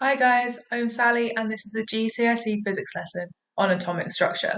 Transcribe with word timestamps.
Hi 0.00 0.14
guys, 0.14 0.60
I'm 0.70 0.88
Sally 0.88 1.34
and 1.34 1.50
this 1.50 1.66
is 1.66 1.74
a 1.74 1.84
GCSE 1.84 2.58
physics 2.64 2.92
lesson 2.94 3.30
on 3.56 3.72
atomic 3.72 4.12
structure. 4.12 4.56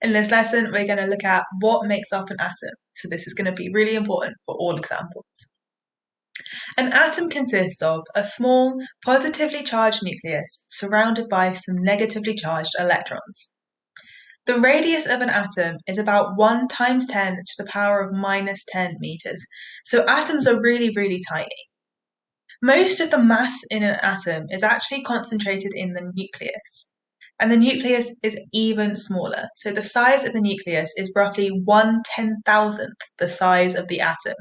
In 0.00 0.12
this 0.12 0.32
lesson, 0.32 0.72
we're 0.72 0.88
going 0.88 0.98
to 0.98 1.06
look 1.06 1.22
at 1.22 1.44
what 1.60 1.86
makes 1.86 2.10
up 2.10 2.30
an 2.30 2.36
atom. 2.40 2.74
So 2.94 3.06
this 3.08 3.28
is 3.28 3.32
going 3.32 3.44
to 3.44 3.52
be 3.52 3.70
really 3.72 3.94
important 3.94 4.34
for 4.44 4.56
all 4.56 4.76
examples. 4.76 5.24
An 6.76 6.92
atom 6.92 7.30
consists 7.30 7.80
of 7.80 8.00
a 8.16 8.24
small, 8.24 8.76
positively 9.04 9.62
charged 9.62 10.02
nucleus 10.02 10.64
surrounded 10.68 11.28
by 11.28 11.52
some 11.52 11.76
negatively 11.78 12.34
charged 12.34 12.72
electrons. 12.76 13.52
The 14.46 14.58
radius 14.58 15.06
of 15.06 15.20
an 15.20 15.30
atom 15.30 15.76
is 15.86 15.98
about 15.98 16.36
1 16.36 16.66
times 16.66 17.06
10 17.06 17.36
to 17.36 17.54
the 17.56 17.70
power 17.70 18.00
of 18.00 18.12
minus 18.12 18.64
10 18.66 18.96
meters. 18.98 19.46
So 19.84 20.04
atoms 20.08 20.48
are 20.48 20.60
really, 20.60 20.90
really 20.96 21.20
tiny. 21.30 21.46
Most 22.64 23.00
of 23.00 23.10
the 23.10 23.18
mass 23.18 23.58
in 23.72 23.82
an 23.82 23.98
atom 24.02 24.46
is 24.50 24.62
actually 24.62 25.02
concentrated 25.02 25.72
in 25.74 25.94
the 25.94 26.12
nucleus. 26.14 26.88
And 27.40 27.50
the 27.50 27.56
nucleus 27.56 28.14
is 28.22 28.38
even 28.52 28.94
smaller. 28.94 29.48
So 29.56 29.72
the 29.72 29.82
size 29.82 30.24
of 30.24 30.32
the 30.32 30.40
nucleus 30.40 30.92
is 30.96 31.10
roughly 31.16 31.48
1 31.48 32.02
ten 32.04 32.36
thousandth 32.46 32.94
the 33.18 33.28
size 33.28 33.74
of 33.74 33.88
the 33.88 34.00
atom. 34.00 34.36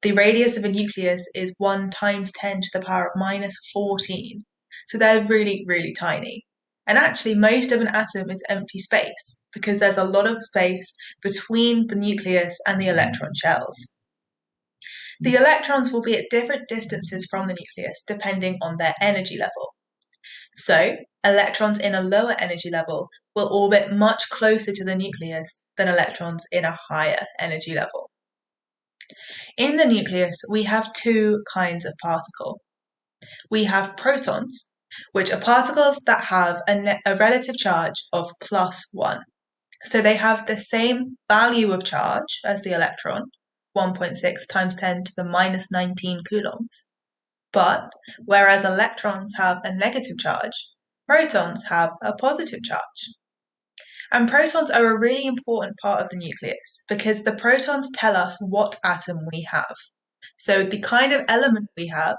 The 0.00 0.12
radius 0.12 0.56
of 0.56 0.64
a 0.64 0.70
nucleus 0.70 1.28
is 1.34 1.52
1 1.58 1.90
times 1.90 2.32
10 2.32 2.62
to 2.62 2.68
the 2.72 2.86
power 2.86 3.08
of 3.08 3.20
minus 3.20 3.54
14. 3.70 4.42
So 4.86 4.96
they're 4.96 5.26
really, 5.26 5.62
really 5.66 5.92
tiny. 5.92 6.42
And 6.86 6.96
actually, 6.96 7.34
most 7.34 7.70
of 7.70 7.82
an 7.82 7.88
atom 7.88 8.30
is 8.30 8.42
empty 8.48 8.78
space 8.78 9.38
because 9.52 9.78
there's 9.78 9.98
a 9.98 10.04
lot 10.04 10.26
of 10.26 10.42
space 10.42 10.94
between 11.20 11.86
the 11.88 11.96
nucleus 11.96 12.58
and 12.66 12.80
the 12.80 12.88
electron 12.88 13.32
shells. 13.34 13.92
The 15.20 15.34
electrons 15.34 15.92
will 15.92 16.02
be 16.02 16.16
at 16.18 16.30
different 16.30 16.68
distances 16.68 17.26
from 17.30 17.48
the 17.48 17.54
nucleus 17.54 18.04
depending 18.06 18.58
on 18.60 18.76
their 18.76 18.94
energy 19.00 19.38
level. 19.38 19.74
So, 20.56 20.96
electrons 21.24 21.78
in 21.78 21.94
a 21.94 22.02
lower 22.02 22.34
energy 22.38 22.70
level 22.70 23.08
will 23.34 23.48
orbit 23.52 23.92
much 23.92 24.28
closer 24.30 24.72
to 24.72 24.84
the 24.84 24.94
nucleus 24.94 25.62
than 25.76 25.88
electrons 25.88 26.44
in 26.50 26.64
a 26.64 26.78
higher 26.88 27.24
energy 27.38 27.74
level. 27.74 28.10
In 29.56 29.76
the 29.76 29.84
nucleus, 29.84 30.36
we 30.48 30.64
have 30.64 30.92
two 30.92 31.44
kinds 31.52 31.84
of 31.84 31.94
particle. 32.02 32.60
We 33.50 33.64
have 33.64 33.96
protons, 33.96 34.70
which 35.12 35.30
are 35.32 35.40
particles 35.40 35.98
that 36.06 36.24
have 36.24 36.62
a, 36.68 36.98
a 37.06 37.16
relative 37.16 37.56
charge 37.56 38.04
of 38.12 38.32
plus 38.40 38.84
1. 38.92 39.20
So 39.84 40.02
they 40.02 40.16
have 40.16 40.46
the 40.46 40.58
same 40.58 41.18
value 41.28 41.72
of 41.72 41.84
charge 41.84 42.40
as 42.44 42.62
the 42.62 42.72
electron, 42.72 43.30
1.6 43.76 44.46
times 44.48 44.74
10 44.74 45.04
to 45.04 45.12
the 45.16 45.24
minus 45.24 45.70
19 45.70 46.24
coulombs. 46.24 46.88
But 47.52 47.90
whereas 48.24 48.64
electrons 48.64 49.34
have 49.36 49.58
a 49.62 49.74
negative 49.74 50.18
charge, 50.18 50.52
protons 51.06 51.64
have 51.68 51.92
a 52.02 52.14
positive 52.14 52.62
charge. 52.64 53.14
And 54.10 54.28
protons 54.28 54.70
are 54.70 54.86
a 54.86 54.98
really 54.98 55.26
important 55.26 55.76
part 55.82 56.00
of 56.00 56.08
the 56.08 56.16
nucleus 56.16 56.82
because 56.88 57.22
the 57.22 57.36
protons 57.36 57.90
tell 57.94 58.16
us 58.16 58.36
what 58.40 58.78
atom 58.84 59.18
we 59.32 59.46
have. 59.50 59.74
So 60.38 60.64
the 60.64 60.80
kind 60.80 61.12
of 61.12 61.24
element 61.28 61.68
we 61.76 61.88
have 61.88 62.16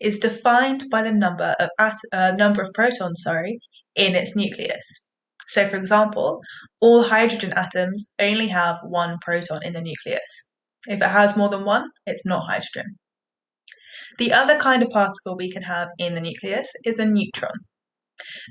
is 0.00 0.20
defined 0.20 0.84
by 0.90 1.02
the 1.02 1.12
number 1.12 1.54
of 1.60 1.70
at- 1.78 1.98
uh, 2.12 2.32
number 2.36 2.62
of 2.62 2.72
protons, 2.74 3.22
sorry, 3.22 3.60
in 3.94 4.14
its 4.14 4.36
nucleus. 4.36 5.06
So 5.46 5.66
for 5.66 5.76
example, 5.76 6.40
all 6.80 7.02
hydrogen 7.02 7.52
atoms 7.56 8.12
only 8.18 8.48
have 8.48 8.76
one 8.82 9.18
proton 9.20 9.64
in 9.64 9.72
the 9.72 9.80
nucleus. 9.80 10.48
If 10.86 11.02
it 11.02 11.08
has 11.08 11.36
more 11.36 11.48
than 11.48 11.64
one, 11.64 11.90
it's 12.06 12.24
not 12.24 12.46
hydrogen. 12.46 12.96
The 14.18 14.32
other 14.32 14.56
kind 14.56 14.82
of 14.82 14.90
particle 14.90 15.36
we 15.36 15.50
can 15.50 15.62
have 15.62 15.88
in 15.98 16.14
the 16.14 16.20
nucleus 16.20 16.72
is 16.84 16.98
a 16.98 17.04
neutron. 17.04 17.66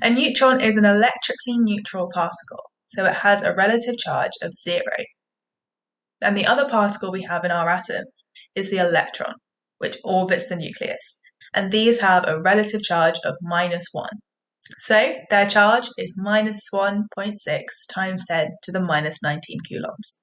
A 0.02 0.10
neutron 0.10 0.60
is 0.60 0.76
an 0.76 0.84
electrically 0.84 1.58
neutral 1.58 2.10
particle, 2.12 2.70
so 2.88 3.04
it 3.06 3.14
has 3.14 3.42
a 3.42 3.54
relative 3.54 3.96
charge 3.98 4.32
of 4.42 4.54
zero. 4.54 4.96
And 6.20 6.36
the 6.36 6.46
other 6.46 6.68
particle 6.68 7.12
we 7.12 7.22
have 7.22 7.44
in 7.44 7.50
our 7.50 7.68
atom 7.68 8.04
is 8.54 8.70
the 8.70 8.78
electron, 8.78 9.34
which 9.78 9.98
orbits 10.04 10.48
the 10.48 10.56
nucleus, 10.56 11.18
and 11.54 11.70
these 11.70 12.00
have 12.00 12.26
a 12.26 12.40
relative 12.40 12.82
charge 12.82 13.18
of 13.24 13.36
minus 13.42 13.86
1. 13.92 14.08
So 14.78 15.16
their 15.30 15.48
charge 15.48 15.88
is 15.96 16.14
minus 16.16 16.68
1.6 16.72 17.64
times 17.92 18.26
10 18.26 18.50
to 18.64 18.72
the 18.72 18.82
minus 18.82 19.22
19 19.22 19.60
coulombs. 19.68 20.22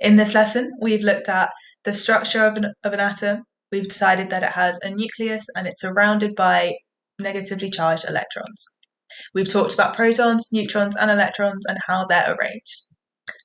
In 0.00 0.16
this 0.16 0.34
lesson, 0.34 0.72
we've 0.80 1.02
looked 1.02 1.28
at 1.28 1.50
the 1.84 1.94
structure 1.94 2.44
of 2.44 2.56
an, 2.56 2.72
of 2.84 2.92
an 2.92 3.00
atom. 3.00 3.44
We've 3.72 3.88
decided 3.88 4.30
that 4.30 4.42
it 4.42 4.50
has 4.50 4.78
a 4.82 4.90
nucleus 4.90 5.46
and 5.56 5.66
it's 5.66 5.80
surrounded 5.80 6.34
by 6.34 6.74
negatively 7.18 7.70
charged 7.70 8.04
electrons. 8.08 8.64
We've 9.34 9.50
talked 9.50 9.74
about 9.74 9.96
protons, 9.96 10.46
neutrons, 10.52 10.96
and 10.96 11.10
electrons 11.10 11.66
and 11.66 11.78
how 11.86 12.06
they're 12.06 12.36
arranged. 12.40 12.82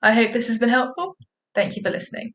I 0.01 0.13
hope 0.13 0.31
this 0.31 0.47
has 0.47 0.59
been 0.59 0.69
helpful. 0.69 1.15
Thank 1.55 1.75
you 1.75 1.81
for 1.81 1.89
listening. 1.89 2.33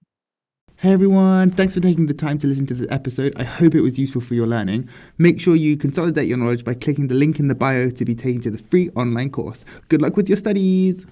Hey 0.77 0.93
everyone, 0.93 1.51
thanks 1.51 1.75
for 1.75 1.81
taking 1.81 2.07
the 2.07 2.15
time 2.15 2.39
to 2.39 2.47
listen 2.47 2.65
to 2.67 2.75
this 2.75 2.87
episode. 2.89 3.35
I 3.37 3.43
hope 3.43 3.75
it 3.75 3.81
was 3.81 3.99
useful 3.99 4.21
for 4.21 4.35
your 4.35 4.47
learning. 4.47 4.89
Make 5.19 5.41
sure 5.41 5.57
you 5.57 5.77
consolidate 5.77 6.29
your 6.29 6.39
knowledge 6.39 6.65
by 6.65 6.75
clicking 6.75 7.09
the 7.09 7.17
link 7.17 7.41
in 7.41 7.49
the 7.49 7.57
bio 7.57 7.91
to 7.91 8.05
be 8.05 8.15
taken 8.15 8.41
to 8.43 8.51
the 8.53 8.59
free 8.59 8.89
online 8.91 9.31
course. 9.31 9.65
Good 9.89 10.01
luck 10.01 10.17
with 10.17 10.29
your 10.29 10.39
studies! 10.39 11.05